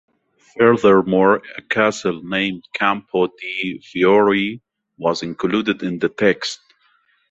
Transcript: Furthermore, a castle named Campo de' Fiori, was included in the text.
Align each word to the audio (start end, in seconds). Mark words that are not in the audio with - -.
Furthermore, 0.57 1.43
a 1.57 1.61
castle 1.61 2.23
named 2.23 2.67
Campo 2.73 3.27
de' 3.27 3.77
Fiori, 3.83 4.59
was 4.97 5.21
included 5.21 5.83
in 5.83 5.99
the 5.99 6.09
text. 6.09 6.59